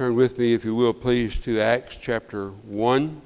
[0.00, 3.20] Turn with me, if you will, please, to Acts chapter 1.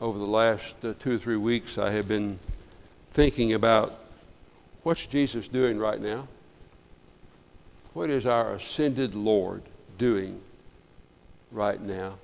[0.00, 2.40] Over the last uh, two or three weeks, I have been
[3.14, 3.92] thinking about
[4.82, 6.26] what's Jesus doing right now?
[7.92, 9.62] What is our ascended Lord
[9.98, 10.40] doing
[11.52, 12.18] right now?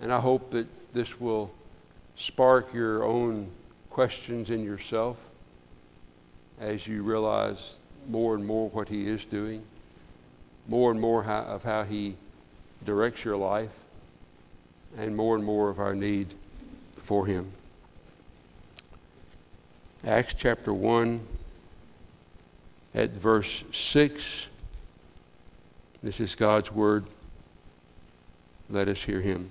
[0.00, 1.50] And I hope that this will
[2.16, 3.50] spark your own
[3.90, 5.18] questions in yourself
[6.60, 7.58] as you realize
[8.06, 9.62] more and more what He is doing,
[10.66, 12.16] more and more how, of how He
[12.84, 13.70] directs your life,
[14.96, 16.34] and more and more of our need
[17.06, 17.52] for Him.
[20.04, 21.20] Acts chapter 1
[22.94, 24.22] at verse 6.
[26.02, 27.06] This is God's Word.
[28.70, 29.50] Let us hear Him.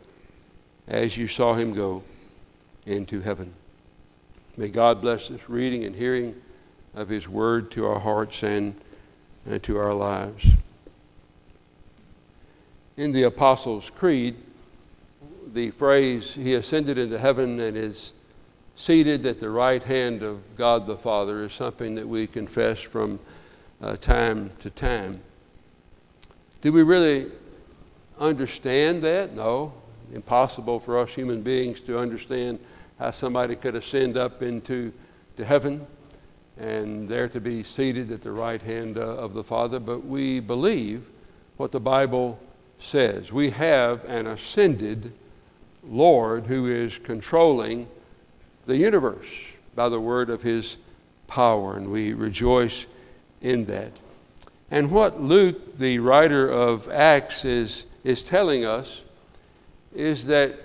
[0.91, 2.03] as you saw him go
[2.85, 3.53] into heaven.
[4.57, 6.35] May God bless this reading and hearing
[6.93, 8.75] of his word to our hearts and,
[9.45, 10.45] and to our lives.
[12.97, 14.35] In the Apostles' Creed,
[15.53, 18.11] the phrase, He ascended into heaven and is
[18.75, 23.19] seated at the right hand of God the Father, is something that we confess from
[23.81, 25.21] uh, time to time.
[26.61, 27.31] Do we really
[28.19, 29.33] understand that?
[29.33, 29.73] No
[30.13, 32.59] impossible for us human beings to understand
[32.99, 34.91] how somebody could ascend up into
[35.37, 35.85] to heaven
[36.57, 39.79] and there to be seated at the right hand uh, of the Father.
[39.79, 41.03] But we believe
[41.57, 42.39] what the Bible
[42.79, 43.31] says.
[43.31, 45.13] We have an ascended
[45.83, 47.87] Lord who is controlling
[48.67, 49.25] the universe
[49.75, 50.77] by the word of his
[51.27, 52.85] power, and we rejoice
[53.41, 53.93] in that.
[54.69, 59.01] And what Luke, the writer of Acts, is, is telling us
[59.93, 60.55] is that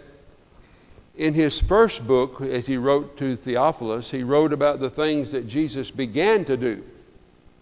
[1.17, 5.49] in his first book, as he wrote to Theophilus, he wrote about the things that
[5.49, 6.83] Jesus began to do.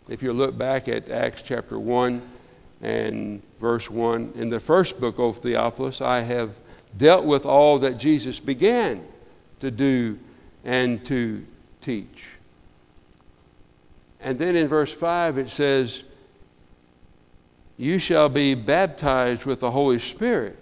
[0.08, 2.22] If you look back at Acts chapter 1
[2.82, 6.50] and verse 1, in the first book, of Theophilus, I have
[6.96, 9.04] dealt with all that Jesus began
[9.60, 10.18] to do
[10.64, 11.44] and to
[11.80, 12.22] teach.
[14.20, 16.02] And then in verse 5 it says,
[17.76, 20.58] You shall be baptized with the Holy Spirit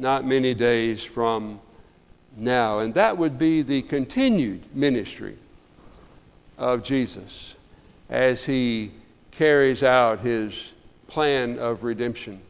[0.00, 1.60] not many days from
[2.36, 2.80] now.
[2.80, 5.36] And that would be the continued ministry
[6.56, 7.54] of Jesus
[8.08, 8.92] as he
[9.30, 10.52] carries out his
[11.06, 12.40] plan of redemption.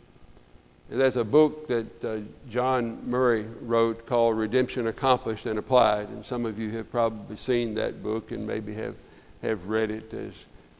[0.91, 2.19] And There's a book that uh,
[2.51, 7.75] John Murray wrote called Redemption Accomplished and Applied, and some of you have probably seen
[7.75, 8.97] that book and maybe have,
[9.43, 10.33] have read it as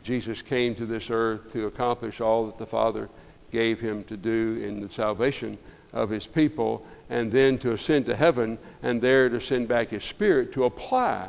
[0.03, 3.09] Jesus came to this earth to accomplish all that the Father
[3.53, 5.59] gave him to do in the salvation
[5.93, 10.05] of his people, and then to ascend to heaven, and there to send back his
[10.05, 11.29] spirit to apply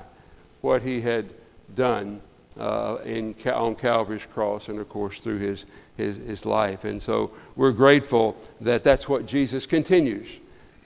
[0.61, 1.33] what he had
[1.75, 2.21] done
[2.59, 5.65] uh, in, on Calvary's cross, and of course through his,
[5.97, 6.83] his, his life.
[6.83, 10.27] And so we're grateful that that's what Jesus continues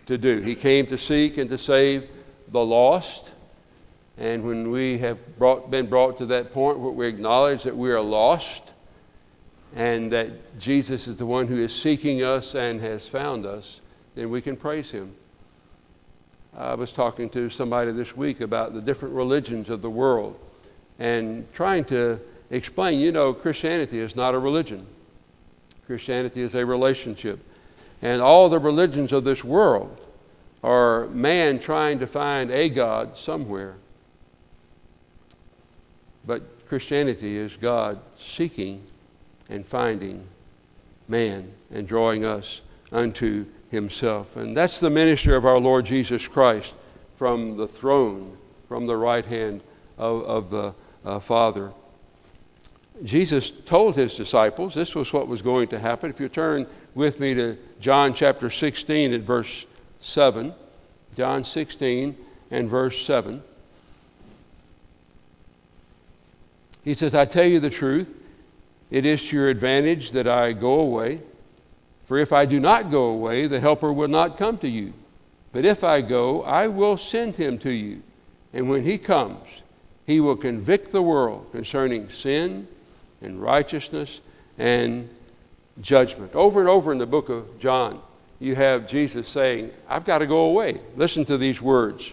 [0.05, 0.39] to do.
[0.41, 2.07] He came to seek and to save
[2.51, 3.31] the lost.
[4.17, 7.91] And when we have brought, been brought to that point where we acknowledge that we
[7.91, 8.61] are lost,
[9.73, 13.81] and that Jesus is the one who is seeking us and has found us,
[14.15, 15.15] then we can praise Him.
[16.57, 20.39] I was talking to somebody this week about the different religions of the world
[20.99, 22.19] and trying to
[22.49, 24.87] explain, you know, Christianity is not a religion.
[25.85, 27.39] Christianity is a relationship.
[28.01, 29.99] And all the religions of this world
[30.63, 33.75] are man trying to find a God somewhere.
[36.25, 37.99] But Christianity is God
[38.35, 38.83] seeking
[39.49, 40.27] and finding
[41.07, 42.61] man and drawing us
[42.91, 44.27] unto himself.
[44.35, 46.73] And that's the ministry of our Lord Jesus Christ
[47.17, 48.37] from the throne,
[48.67, 49.61] from the right hand
[49.97, 50.75] of, of the,
[51.05, 51.71] uh, Father.
[53.03, 56.09] Jesus told his disciples this was what was going to happen.
[56.09, 59.65] If you turn with me to John chapter 16 at verse
[59.99, 60.53] 7,
[61.15, 62.15] John 16
[62.51, 63.43] and verse 7.
[66.83, 68.07] He says, I tell you the truth,
[68.91, 71.21] it is to your advantage that I go away.
[72.07, 74.93] For if I do not go away, the Helper will not come to you.
[75.51, 78.01] But if I go, I will send him to you.
[78.53, 79.47] And when he comes,
[80.05, 82.67] he will convict the world concerning sin
[83.21, 84.21] and righteousness
[84.57, 85.09] and
[85.81, 86.33] judgment.
[86.33, 88.01] Over and over in the book of John,
[88.39, 90.81] you have Jesus saying, I've got to go away.
[90.95, 92.11] Listen to these words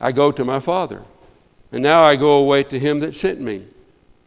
[0.00, 1.02] I go to my Father,
[1.72, 3.66] and now I go away to him that sent me.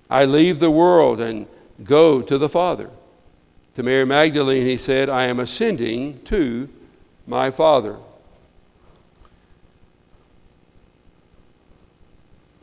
[0.10, 1.48] I leave the world and
[1.84, 2.90] go to the Father.
[3.76, 6.68] To Mary Magdalene, he said, I am ascending to
[7.28, 7.98] my Father.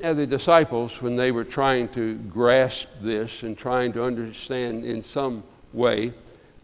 [0.00, 5.02] Now, the disciples, when they were trying to grasp this and trying to understand in
[5.02, 6.12] some way,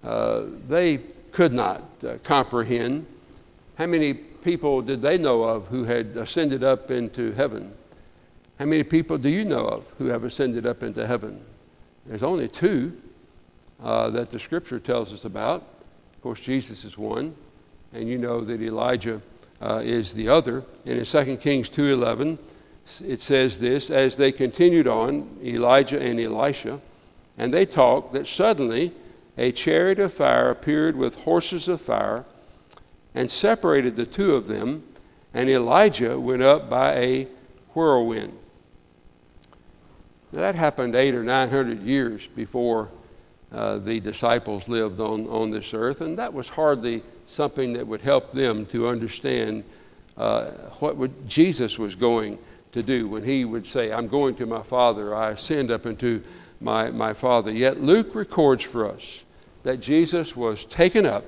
[0.03, 0.99] uh, they
[1.33, 3.07] could not uh, comprehend.
[3.77, 7.73] How many people did they know of who had ascended up into heaven?
[8.61, 11.41] How many people do you know of who have ascended up into heaven?
[12.05, 12.93] There's only two
[13.83, 15.63] uh, that the scripture tells us about.
[16.15, 17.35] Of course, Jesus is one,
[17.95, 19.23] and you know that Elijah
[19.63, 20.63] uh, is the other.
[20.85, 22.39] And in 2 Kings 2:11,
[23.01, 26.83] it says this: As they continued on, Elijah and Elisha,
[27.39, 28.93] and they talked, that suddenly
[29.39, 32.27] a chariot of fire appeared with horses of fire,
[33.15, 34.83] and separated the two of them,
[35.33, 37.29] and Elijah went up by a
[37.73, 38.35] whirlwind.
[40.33, 42.89] Now, that happened eight or nine hundred years before
[43.51, 48.01] uh, the disciples lived on, on this earth, and that was hardly something that would
[48.01, 49.65] help them to understand
[50.17, 52.39] uh, what would, Jesus was going
[52.73, 56.23] to do when he would say, I'm going to my Father, I ascend up into
[56.61, 57.51] my, my Father.
[57.51, 59.03] Yet Luke records for us
[59.65, 61.25] that Jesus was taken up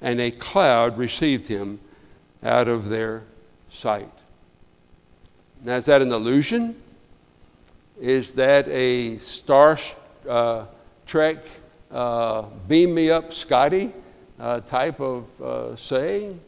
[0.00, 1.80] and a cloud received him
[2.42, 3.22] out of their
[3.72, 4.12] sight.
[5.64, 6.76] Now, is that an illusion?
[8.00, 9.78] Is that a Star
[10.28, 10.66] uh,
[11.06, 11.38] Trek
[11.90, 13.94] uh, beam me up, Scotty
[14.38, 16.38] uh, type of uh, saying?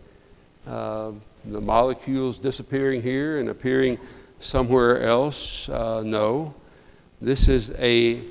[0.67, 1.13] Uh,
[1.47, 3.99] the molecules disappearing here and appearing
[4.41, 5.69] somewhere else?
[5.71, 6.55] Uh, no.
[7.23, 8.23] This is a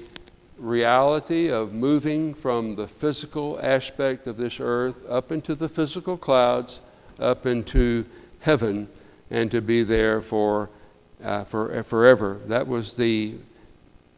[0.60, 6.80] reality of moving from the physical aspect of this earth up into the physical clouds,
[7.18, 8.06] up into
[8.42, 8.88] heaven,
[9.32, 10.70] and to be there for
[11.24, 12.40] uh, for, uh, forever.
[12.48, 13.36] That was the,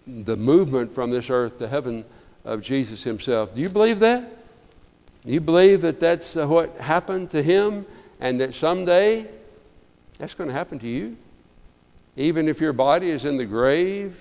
[0.06, 2.06] the movement from this earth to heaven
[2.46, 3.54] of Jesus himself.
[3.56, 4.30] Do you believe that?
[5.26, 7.86] Do you believe that that's uh, what happened to him
[8.20, 9.30] and that someday
[10.18, 11.18] that's going to happen to you?
[12.16, 14.16] Even if your body is in the grave,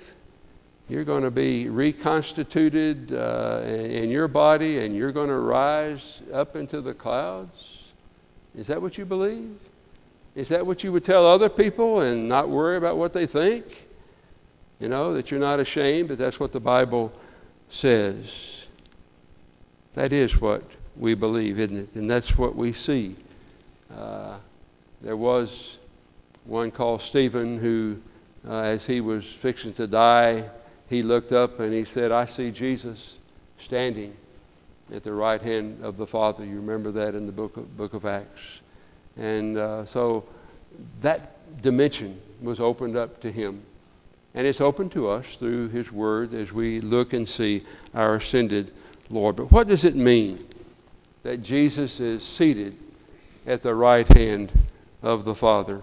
[0.89, 6.57] you're going to be reconstituted uh, in your body and you're going to rise up
[6.57, 7.53] into the clouds?
[8.55, 9.59] Is that what you believe?
[10.39, 13.65] Is that what you would tell other people and not worry about what they think?
[14.79, 17.13] You know, that you're not ashamed, that that's what the Bible
[17.71, 18.25] says.
[19.97, 20.63] That is what
[20.97, 21.95] we believe, isn't it?
[21.97, 23.17] And that's what we see.
[23.93, 24.39] Uh,
[25.01, 25.79] there was
[26.45, 27.97] one called Stephen who,
[28.49, 30.49] uh, as he was fixing to die,
[30.89, 33.15] he looked up and he said, I see Jesus
[33.65, 34.15] standing
[34.95, 36.45] at the right hand of the Father.
[36.45, 38.61] You remember that in the book of, book of Acts.
[39.19, 40.25] And uh, so
[41.03, 43.63] that dimension was opened up to him.
[44.35, 48.73] And it's open to us through his word as we look and see our ascended
[49.11, 49.37] Lord.
[49.37, 50.47] But what does it mean
[51.25, 52.77] that Jesus is seated
[53.47, 54.53] at the right hand
[55.03, 55.83] of the Father?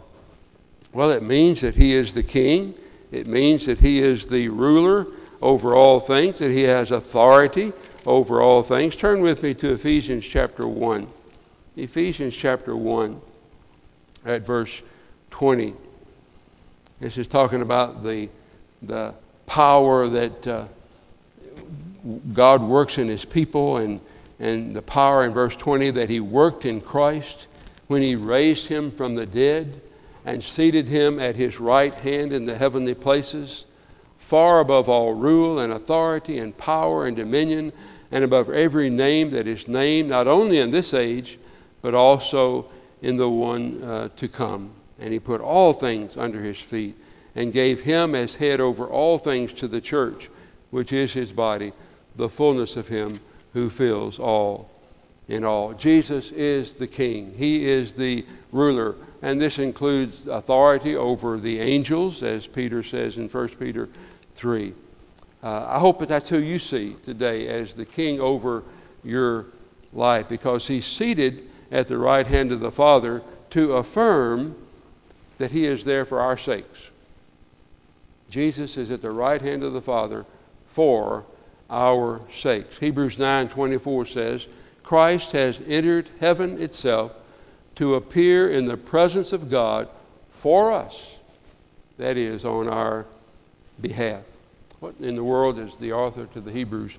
[0.94, 2.76] Well, it means that he is the king.
[3.12, 5.08] It means that he is the ruler
[5.42, 7.74] over all things, that he has authority
[8.06, 8.96] over all things.
[8.96, 11.08] Turn with me to Ephesians chapter 1.
[11.78, 13.20] Ephesians chapter 1
[14.24, 14.72] at verse
[15.32, 15.76] 20.
[17.02, 18.30] This is talking about the,
[18.82, 19.14] the
[19.46, 20.68] power that uh,
[22.32, 24.00] God works in his people and,
[24.40, 27.48] and the power in verse 20 that he worked in Christ
[27.88, 29.82] when he raised him from the dead
[30.24, 33.66] and seated him at his right hand in the heavenly places,
[34.30, 37.74] far above all rule and authority and power and dominion,
[38.12, 41.38] and above every name that is named, not only in this age,
[41.86, 42.66] but also
[43.04, 44.74] in the one uh, to come.
[44.98, 46.98] And he put all things under his feet
[47.36, 50.28] and gave him as head over all things to the church,
[50.72, 51.74] which is his body,
[52.16, 53.20] the fullness of him
[53.54, 54.68] who fills all
[55.28, 55.76] in all.
[55.76, 62.24] Jesus is the king, he is the ruler and this includes authority over the angels,
[62.24, 63.90] as Peter says in 1 Peter
[64.38, 64.74] 3.
[65.44, 68.64] Uh, I hope that that's who you see today as the king over
[69.04, 69.46] your
[69.94, 74.56] life because he's seated at the right hand of the Father to affirm
[75.38, 76.90] that he is there for our sakes.
[78.30, 80.26] Jesus is at the right hand of the Father
[80.74, 81.26] for
[81.70, 82.78] our sakes.
[82.80, 84.48] Hebrews 9:24 says,
[84.84, 87.12] Christ has entered heaven itself
[87.76, 89.90] to appear in the presence of God
[90.42, 91.18] for us.
[91.98, 93.06] That is on our
[93.82, 94.24] behalf.
[94.80, 96.92] What in the world is the author to the Hebrews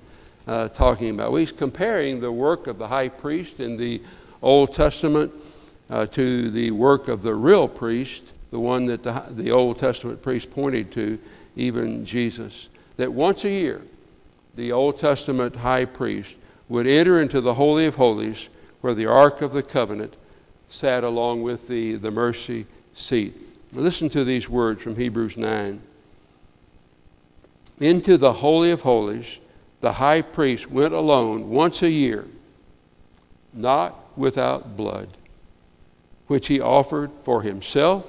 [0.47, 1.31] uh, talking about?
[1.31, 4.01] Well, he's comparing the work of the high priest in the
[4.41, 5.31] Old Testament
[5.89, 10.21] uh, to the work of the real priest, the one that the, the Old Testament
[10.21, 11.19] priest pointed to,
[11.55, 12.69] even Jesus.
[12.97, 13.81] That once a year,
[14.55, 16.33] the Old Testament high priest
[16.69, 18.49] would enter into the Holy of Holies
[18.81, 20.15] where the Ark of the Covenant
[20.69, 23.35] sat along with the, the mercy seat.
[23.71, 25.81] Listen to these words from Hebrews 9.
[27.79, 29.25] Into the Holy of Holies,
[29.81, 32.25] the high priest went alone once a year,
[33.53, 35.09] not without blood,
[36.27, 38.05] which he offered for himself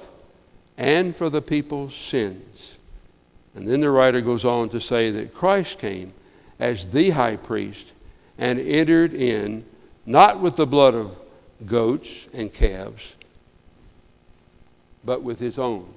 [0.77, 2.73] and for the people's sins.
[3.55, 6.13] And then the writer goes on to say that Christ came
[6.59, 7.85] as the high priest
[8.37, 9.65] and entered in
[10.05, 11.11] not with the blood of
[11.65, 13.01] goats and calves,
[15.03, 15.93] but with his own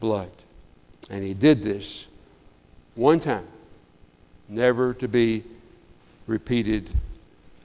[0.00, 0.30] blood.
[1.08, 2.06] And he did this
[2.94, 3.46] one time,
[4.48, 5.44] never to be
[6.26, 6.90] repeated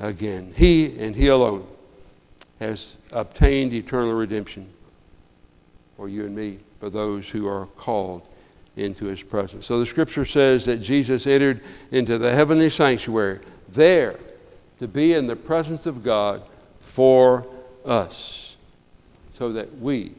[0.02, 0.54] again.
[0.56, 1.66] He and he alone
[2.60, 4.70] has obtained eternal redemption
[5.96, 8.24] for you and me, for those who are called
[8.76, 9.68] into his presence.
[9.68, 13.40] So the scripture says that Jesus entered into the heavenly sanctuary
[13.70, 14.20] there
[14.80, 16.42] to be in the presence of God
[16.96, 17.46] for
[17.86, 18.56] us,
[19.38, 20.16] so that we,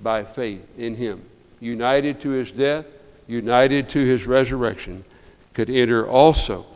[0.00, 1.24] by faith in him,
[1.60, 2.84] united to his death,
[3.26, 5.04] united to his resurrection,
[5.54, 6.66] could enter also,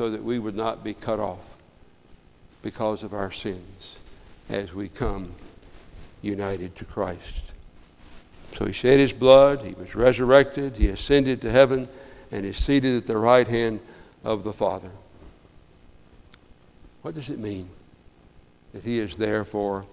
[0.00, 1.44] so that we would not be cut off
[2.62, 3.96] because of our sins
[4.48, 5.34] as we come
[6.22, 7.42] united to Christ.
[8.56, 11.86] So he shed his blood, he was resurrected, he ascended to heaven,
[12.30, 13.80] and is seated at the right hand
[14.24, 14.90] of the Father.
[17.02, 17.68] What does it mean
[18.72, 19.84] that he is there for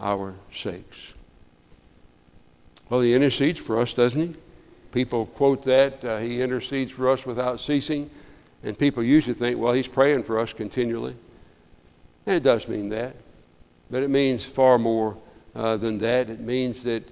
[0.00, 0.96] our sakes?
[2.88, 4.36] Well, he intercedes for us, doesn't he?
[4.92, 6.02] People quote that.
[6.02, 8.08] Uh, he intercedes for us without ceasing.
[8.62, 11.16] And people usually think, well, he's praying for us continually.
[12.26, 13.16] And it does mean that.
[13.90, 15.16] But it means far more
[15.54, 16.28] uh, than that.
[16.28, 17.04] It means that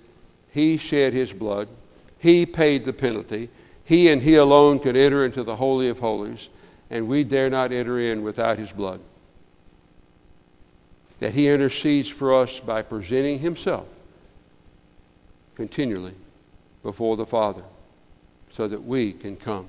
[0.50, 1.68] he shed his blood,
[2.18, 3.50] he paid the penalty.
[3.84, 6.50] He and he alone could enter into the Holy of Holies,
[6.90, 9.00] and we dare not enter in without his blood.
[11.20, 13.88] That he intercedes for us by presenting himself
[15.56, 16.14] continually
[16.82, 17.64] before the Father
[18.56, 19.68] so that we can come.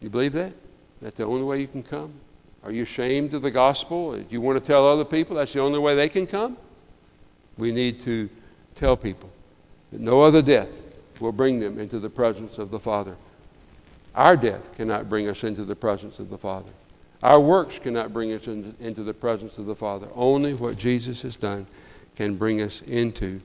[0.00, 0.52] You believe that?
[1.00, 2.14] That's the only way you can come?
[2.62, 4.16] Are you ashamed of the gospel?
[4.16, 6.56] Do you want to tell other people that's the only way they can come?
[7.58, 8.28] We need to
[8.74, 9.30] tell people
[9.92, 10.68] that no other death
[11.20, 13.16] will bring them into the presence of the Father.
[14.14, 16.70] Our death cannot bring us into the presence of the Father.
[17.22, 20.08] Our works cannot bring us into, the presence of the Father.
[20.14, 21.66] Only what Jesus has done
[22.16, 23.40] can bring us into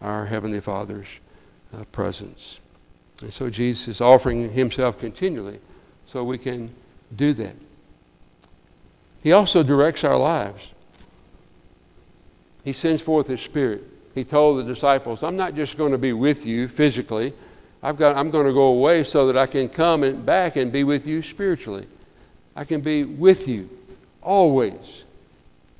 [0.00, 1.06] our Heavenly Father's
[1.72, 2.60] uh, presence.
[3.22, 5.60] And so Jesus is offering Himself continually
[6.12, 6.74] so we can
[7.14, 7.54] do that.
[9.22, 10.62] He also directs our lives.
[12.64, 13.82] He sends forth His Spirit
[14.16, 17.34] he told the disciples, I'm not just going to be with you physically.
[17.82, 20.72] I've got, I'm going to go away so that I can come and back and
[20.72, 21.86] be with you spiritually.
[22.56, 23.68] I can be with you
[24.22, 25.02] always.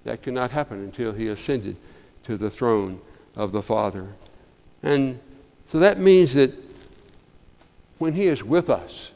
[0.05, 1.79] That could not happen until he ascended
[2.25, 3.01] to the throne
[3.37, 4.07] of the Father.
[4.83, 5.19] And
[5.69, 6.53] so that means that
[7.97, 9.13] when he is with us,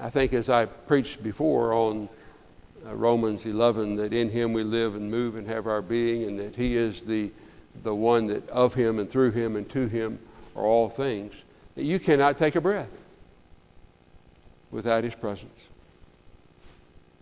[0.00, 2.08] I think as I preached before on
[2.86, 6.38] uh, Romans 11 that in him we live and move and have our being, and
[6.38, 7.30] that he is the,
[7.84, 10.18] the one that of him and through him and to him
[10.56, 11.32] are all things,
[11.74, 12.88] that you cannot take a breath
[14.70, 15.60] without his presence.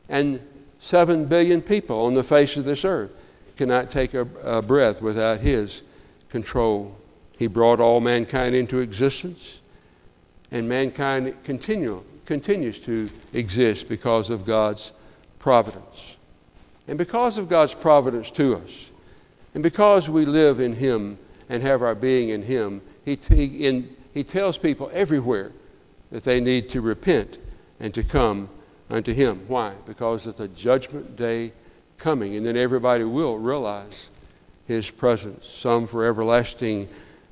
[0.08, 0.40] And
[0.80, 3.10] seven billion people on the face of this earth
[3.56, 5.82] cannot take a, a breath without his
[6.30, 6.96] control.
[7.38, 9.40] He brought all mankind into existence,
[10.50, 14.92] and mankind continue, continues to exist because of God's
[15.40, 15.96] providence.
[16.86, 18.70] And because of God's providence to us,
[19.52, 21.18] and because we live in Him
[21.48, 25.50] and have our being in Him, He, he, in, he tells people everywhere
[26.12, 27.36] that they need to repent
[27.80, 28.48] and to come
[28.88, 29.46] unto Him.
[29.48, 29.74] Why?
[29.84, 31.52] Because that the judgment day
[31.98, 34.06] coming, and then everybody will realize
[34.68, 36.88] his presence, some for everlasting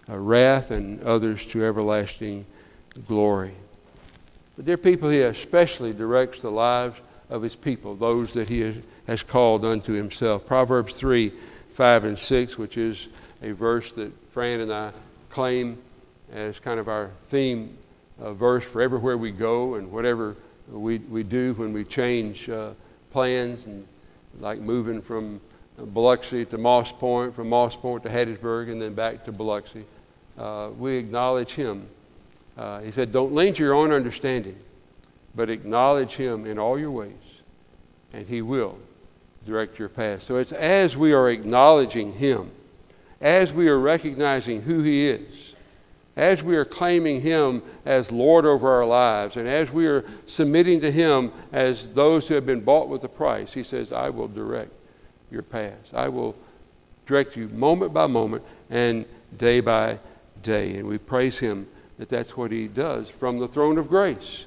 [0.08, 2.44] uh, wrath and others to everlasting
[3.06, 3.54] glory.
[4.58, 6.96] But dear people, he especially directs the lives
[7.30, 10.46] of his people, those that he has called unto himself.
[10.48, 11.32] Proverbs 3
[11.76, 13.06] 5 and 6, which is
[13.40, 14.92] a verse that Fran and I
[15.30, 15.78] claim
[16.32, 17.78] as kind of our theme
[18.20, 20.34] uh, verse for everywhere we go and whatever
[20.68, 22.72] we, we do when we change uh,
[23.12, 23.86] plans, and
[24.40, 25.40] like moving from
[25.94, 29.86] Biloxi to Moss Point, from Moss Point to Hattiesburg, and then back to Biloxi.
[30.36, 31.88] Uh, we acknowledge Him.
[32.58, 34.56] Uh, he said, Don't lean to your own understanding,
[35.34, 37.14] but acknowledge Him in all your ways,
[38.12, 38.76] and He will
[39.46, 40.24] direct your path.
[40.26, 42.50] So it's as we are acknowledging Him,
[43.20, 45.54] as we are recognizing who He is,
[46.16, 50.80] as we are claiming Him as Lord over our lives, and as we are submitting
[50.80, 54.26] to Him as those who have been bought with a price, He says, I will
[54.26, 54.72] direct
[55.30, 55.90] your paths.
[55.92, 56.34] I will
[57.06, 60.00] direct you moment by moment and day by
[60.42, 60.74] day.
[60.74, 64.44] And we praise Him that that's what He does from the throne of grace,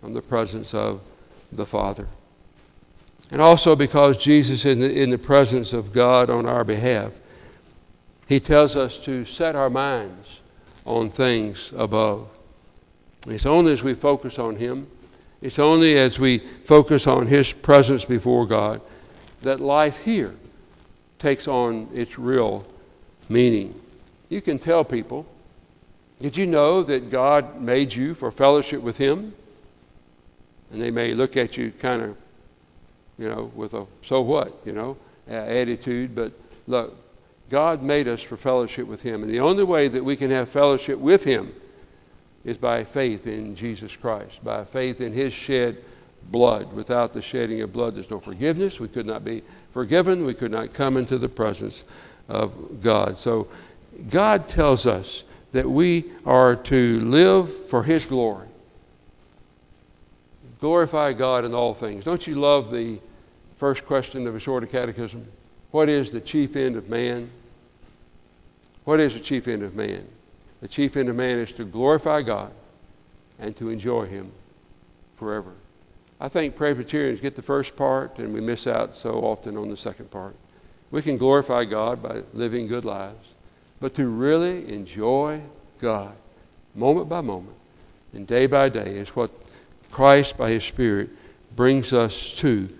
[0.00, 1.00] from the presence of
[1.52, 2.08] the Father.
[3.30, 7.12] And also because Jesus is in the, in the presence of God on our behalf,
[8.28, 10.28] He tells us to set our minds
[10.84, 12.28] on things above.
[13.26, 14.86] It's only as we focus on Him
[15.44, 18.80] it's only as we focus on His presence before God
[19.42, 20.34] that life here
[21.18, 22.64] takes on its real
[23.28, 23.74] meaning.
[24.30, 25.26] You can tell people,
[26.24, 29.34] did you know that God made you for fellowship with Him?
[30.70, 32.16] And they may look at you kind of,
[33.18, 34.96] you know, with a so what, you know,
[35.28, 36.14] attitude.
[36.14, 36.32] But
[36.66, 36.94] look,
[37.50, 39.22] God made us for fellowship with Him.
[39.22, 41.52] And the only way that we can have fellowship with Him
[42.42, 45.76] is by faith in Jesus Christ, by faith in His shed
[46.30, 46.72] blood.
[46.72, 48.80] Without the shedding of blood, there's no forgiveness.
[48.80, 50.24] We could not be forgiven.
[50.24, 51.84] We could not come into the presence
[52.30, 52.50] of
[52.82, 53.18] God.
[53.18, 53.48] So
[54.10, 58.48] God tells us that we are to live for His glory.
[60.60, 62.04] Glorify God in all things.
[62.04, 63.00] Don't you love the
[63.58, 65.26] first question of a shorter catechism?
[65.70, 67.30] What is the chief end of man?
[68.84, 70.06] What is the chief end of man?
[70.60, 72.52] The chief end of man is to glorify God
[73.38, 74.32] and to enjoy Him
[75.18, 75.52] forever.
[76.20, 79.76] I think Presbyterians get the first part and we miss out so often on the
[79.76, 80.34] second part.
[80.90, 83.26] We can glorify God by living good lives,
[83.84, 85.42] but to really enjoy
[85.78, 86.14] God
[86.74, 87.54] moment by moment
[88.14, 89.30] and day by day is what
[89.92, 91.10] Christ, by His Spirit,
[91.54, 92.70] brings us to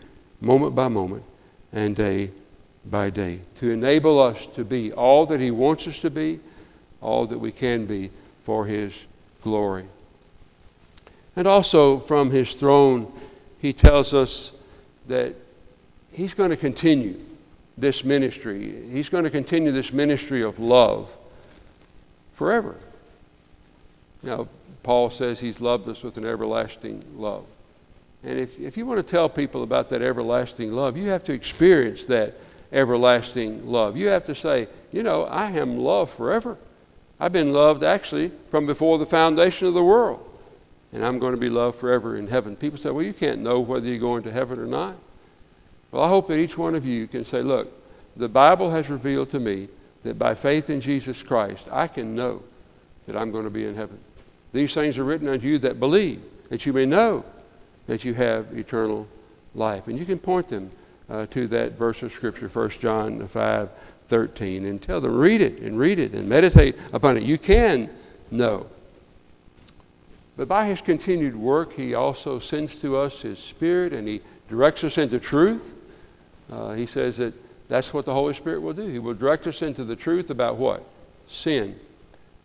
[0.41, 1.25] moment by moment
[1.75, 2.31] and day
[2.87, 6.41] by day to enable us to be all that He wants us to be
[7.03, 8.11] all that we can be
[8.47, 8.95] for His
[9.43, 9.85] glory.
[11.37, 13.13] And also from His throne,
[13.59, 14.53] He tells us
[15.09, 15.35] that
[16.13, 17.21] He's going to continue
[17.77, 18.91] this ministry.
[18.91, 21.09] He's going to continue this ministry of love
[22.37, 22.77] forever.
[24.23, 24.49] Now,
[24.83, 27.47] Paul says He's loved us with an everlasting love.
[28.23, 31.33] And if, if you want to tell people about that everlasting love, you have to
[31.33, 32.35] experience that
[32.73, 33.97] everlasting love.
[33.97, 36.57] You have to say, you know, I am loved forever.
[37.21, 40.27] I've been loved actually from before the foundation of the world.
[40.93, 42.57] And I'm going to be loved forever in heaven.
[42.57, 44.97] People say, well, you can't know whether you're going to heaven or not.
[45.95, 47.69] Well, I hope that each one of you can say, look,
[48.17, 49.69] the Bible has revealed to me
[50.03, 52.43] that by faith in Jesus Christ, I can know
[53.07, 54.01] that I'm going to be in heaven.
[54.53, 57.25] These things are written unto you that believe, that you may know
[57.87, 59.07] that you have eternal
[59.55, 59.87] life.
[59.87, 60.73] And you can point them
[61.09, 63.69] uh, to that verse of Scripture, 1 John 5
[64.11, 67.23] 13 and tell them, read it and read it and meditate upon it.
[67.23, 67.89] You can
[68.33, 68.67] know.
[70.37, 74.83] But by his continued work, he also sends to us his Spirit and he directs
[74.83, 75.63] us into truth.
[76.51, 77.35] Uh, he says that
[77.69, 78.87] that's what the Holy Spirit will do.
[78.87, 80.87] He will direct us into the truth about what?
[81.29, 81.77] Sin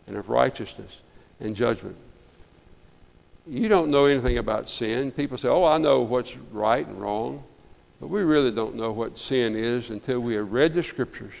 [0.06, 0.92] and of righteousness
[1.38, 1.96] and judgment.
[3.46, 5.12] You don't know anything about sin.
[5.12, 7.42] People say, oh, I know what's right and wrong.
[8.00, 11.34] But we really don't know what sin is until we have read the Scriptures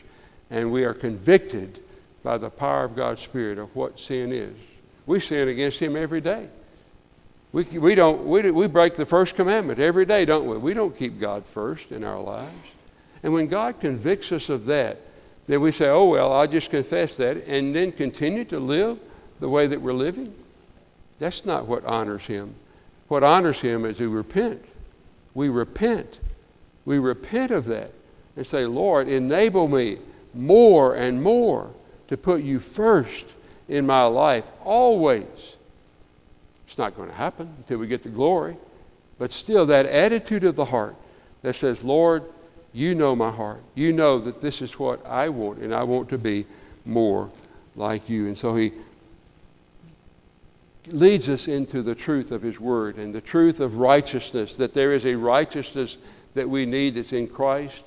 [0.50, 1.80] and we are convicted
[2.22, 4.54] by the power of God's Spirit of what sin is.
[5.06, 6.50] We sin against Him every day.
[7.52, 10.56] We, we, don't, we, we break the first commandment every day, don't we?
[10.56, 12.54] We don't keep God first in our lives.
[13.22, 14.98] And when God convicts us of that,
[15.48, 18.98] then we say, oh, well, I'll just confess that, and then continue to live
[19.40, 20.32] the way that we're living.
[21.18, 22.54] That's not what honors Him.
[23.08, 24.64] What honors Him is we repent.
[25.34, 26.20] We repent.
[26.84, 27.92] We repent of that
[28.36, 29.98] and say, Lord, enable me
[30.34, 31.70] more and more
[32.08, 33.24] to put you first
[33.68, 35.26] in my life, always.
[36.70, 38.56] It's not going to happen until we get to glory.
[39.18, 40.94] But still, that attitude of the heart
[41.42, 42.22] that says, Lord,
[42.72, 43.64] you know my heart.
[43.74, 46.46] You know that this is what I want, and I want to be
[46.84, 47.28] more
[47.74, 48.28] like you.
[48.28, 48.72] And so he
[50.86, 54.92] leads us into the truth of his word and the truth of righteousness, that there
[54.92, 55.98] is a righteousness
[56.34, 57.82] that we need that's in Christ,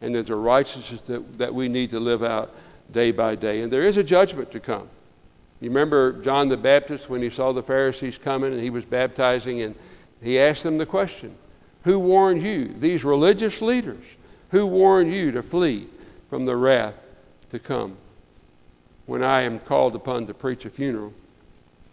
[0.00, 2.52] and there's a righteousness that, that we need to live out
[2.92, 3.62] day by day.
[3.62, 4.88] And there is a judgment to come.
[5.60, 9.62] You remember John the Baptist when he saw the Pharisees coming and he was baptizing,
[9.62, 9.74] and
[10.22, 11.36] he asked them the question
[11.84, 14.04] Who warned you, these religious leaders,
[14.50, 15.88] who warned you to flee
[16.30, 16.94] from the wrath
[17.50, 17.96] to come?
[19.06, 21.12] When I am called upon to preach a funeral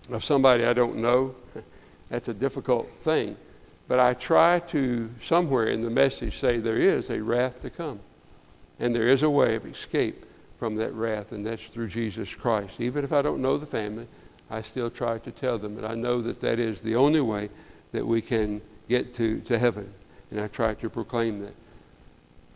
[0.10, 1.34] of somebody I don't know,
[2.10, 3.36] that's a difficult thing.
[3.88, 7.99] But I try to, somewhere in the message, say there is a wrath to come.
[8.80, 10.25] And there is a way of escape
[10.59, 12.73] from that wrath, and that's through Jesus Christ.
[12.79, 14.07] Even if I don't know the family,
[14.49, 17.49] I still try to tell them that I know that that is the only way
[17.91, 19.91] that we can get to, to heaven.
[20.31, 21.53] And I try to proclaim that.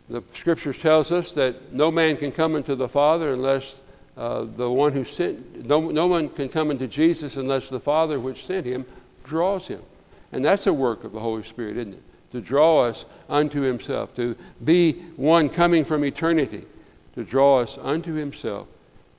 [0.08, 3.82] The scriptures tells us that no man can come into the Father unless
[4.16, 8.18] uh, the one who sent, no, no one can come into Jesus unless the Father
[8.18, 8.84] which sent him
[9.24, 9.82] draws him.
[10.32, 12.02] And that's a work of the Holy Spirit, isn't it?
[12.32, 16.64] To draw us unto himself, to be one coming from eternity
[17.14, 18.68] to draw us unto himself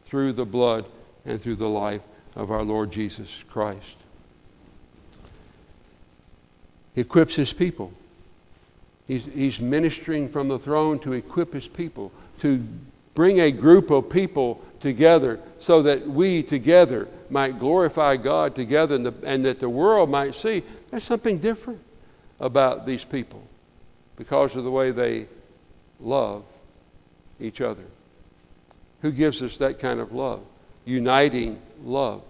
[0.05, 0.85] through the blood
[1.25, 2.01] and through the life
[2.35, 3.95] of our Lord Jesus Christ.
[6.93, 7.91] He equips his people.
[9.07, 12.63] He's, he's ministering from the throne to equip his people, to
[13.13, 19.05] bring a group of people together so that we together might glorify God together and,
[19.05, 21.79] the, and that the world might see there's something different
[22.39, 23.43] about these people
[24.17, 25.27] because of the way they
[25.99, 26.43] love
[27.41, 27.85] each other.
[29.01, 30.41] Who gives us that kind of love?
[30.85, 32.21] Uniting love.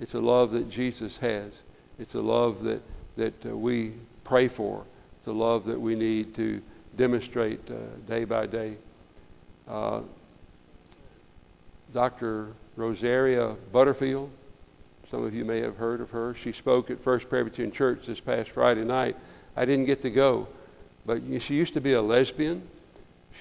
[0.00, 1.52] It's a love that Jesus has.
[1.98, 2.82] It's a love that,
[3.16, 4.84] that uh, we pray for.
[5.18, 6.60] It's a love that we need to
[6.96, 7.74] demonstrate uh,
[8.08, 8.76] day by day.
[9.68, 10.02] Uh,
[11.92, 12.48] Dr.
[12.76, 14.30] Rosaria Butterfield,
[15.10, 16.34] some of you may have heard of her.
[16.42, 19.16] She spoke at First Presbyterian Church this past Friday night.
[19.56, 20.48] I didn't get to go,
[21.06, 22.68] but she used to be a lesbian.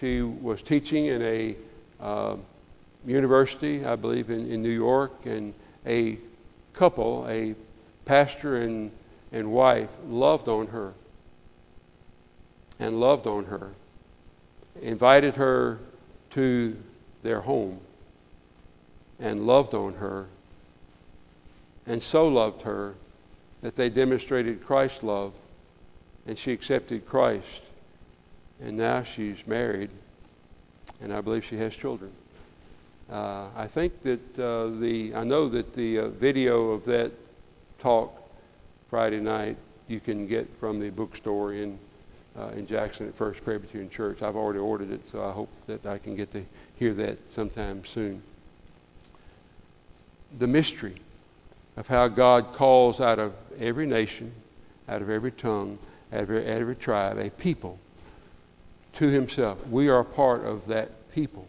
[0.03, 1.55] She was teaching in a
[1.97, 2.35] uh,
[3.05, 5.53] university, I believe, in, in New York, and
[5.85, 6.19] a
[6.73, 7.55] couple, a
[8.03, 8.91] pastor and,
[9.31, 10.93] and wife, loved on her
[12.79, 13.71] and loved on her,
[14.81, 15.79] invited her
[16.31, 16.75] to
[17.23, 17.79] their home
[19.19, 20.25] and loved on her,
[21.87, 22.95] and so loved her
[23.61, 25.31] that they demonstrated Christ's love,
[26.27, 27.61] and she accepted Christ
[28.63, 29.89] and now she's married,
[31.01, 32.11] and I believe she has children.
[33.11, 37.11] Uh, I think that uh, the I know that the uh, video of that
[37.79, 38.13] talk
[38.89, 41.77] Friday night you can get from the bookstore in
[42.37, 44.21] uh, in Jackson at First Presbyterian Church.
[44.21, 46.43] I've already ordered it, so I hope that I can get to
[46.77, 48.23] hear that sometime soon.
[50.39, 51.01] The mystery
[51.75, 54.33] of how God calls out of every nation,
[54.87, 55.77] out of every tongue,
[56.11, 57.77] out of every, every tribe, a people
[58.97, 59.57] to himself.
[59.67, 61.47] We are part of that people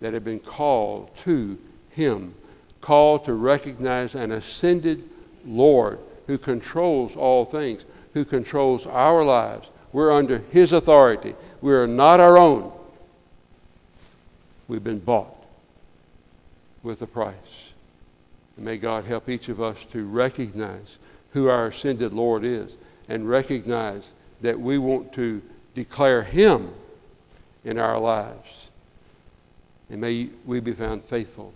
[0.00, 1.58] that have been called to
[1.90, 2.34] him,
[2.80, 5.04] called to recognize an ascended
[5.44, 9.68] Lord who controls all things, who controls our lives.
[9.92, 11.34] We're under his authority.
[11.60, 12.72] We are not our own.
[14.68, 15.34] We've been bought
[16.82, 17.34] with a price.
[18.56, 20.98] And may God help each of us to recognize
[21.32, 22.72] who our ascended Lord is
[23.08, 24.08] and recognize
[24.42, 25.42] that we want to
[25.78, 26.72] declare Him
[27.64, 28.48] in our lives.
[29.88, 31.52] And may we be found faithful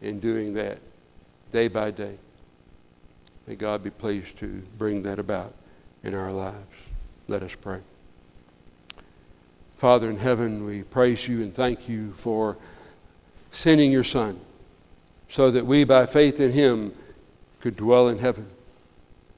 [0.00, 0.78] in doing that
[1.52, 2.16] day by day.
[3.46, 5.54] May God be pleased to bring that about
[6.02, 6.74] in our lives.
[7.28, 7.80] Let us pray.
[9.80, 12.56] Father in heaven, we praise you and thank you for
[13.52, 14.40] sending your Son
[15.30, 16.92] so that we, by faith in him,
[17.60, 18.48] could dwell in heaven.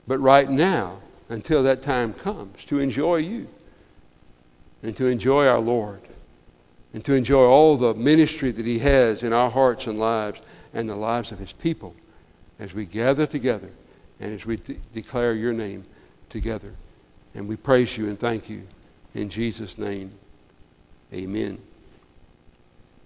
[0.07, 3.49] But right now, until that time comes, to enjoy you
[4.85, 6.03] and to enjoy our Lord
[6.93, 10.41] and to enjoy all the ministry that He has in our hearts and lives
[10.75, 11.95] and the lives of His people
[12.61, 13.71] as we gather together
[14.21, 15.87] and as we de- declare your name
[16.29, 16.75] together.
[17.35, 18.65] And we praise you and thank you.
[19.15, 20.13] In Jesus' name,
[21.13, 21.59] amen.